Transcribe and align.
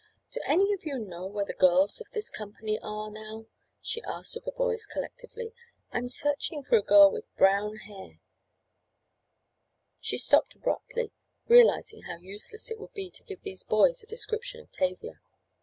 "Do 0.33 0.41
any 0.47 0.73
of 0.73 0.83
you 0.83 0.97
know 0.97 1.27
where 1.27 1.45
the 1.45 1.53
girls 1.53 2.01
of 2.01 2.09
this 2.09 2.31
company 2.31 2.79
are 2.81 3.11
now?" 3.11 3.45
she 3.83 4.01
asked 4.01 4.35
of 4.35 4.43
the 4.45 4.51
boys 4.51 4.87
collectively. 4.87 5.53
"I 5.91 5.99
am 5.99 6.09
searching 6.09 6.63
for 6.63 6.75
a 6.75 6.81
girl 6.81 7.11
with 7.11 7.31
brown 7.35 7.75
hair—" 7.75 8.19
She 9.99 10.17
stopped 10.17 10.55
abruptly, 10.55 11.11
realizing 11.47 12.01
how 12.07 12.17
useless 12.17 12.71
it 12.71 12.79
would 12.79 12.93
be 12.93 13.11
to 13.11 13.23
give 13.23 13.41
these 13.43 13.63
boys 13.63 14.01
a 14.01 14.07
description 14.07 14.59
of 14.61 14.71
Tavia. 14.71 15.19